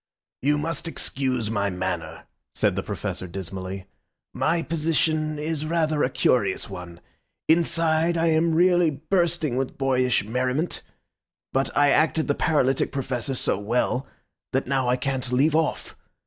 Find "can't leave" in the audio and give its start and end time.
14.97-15.55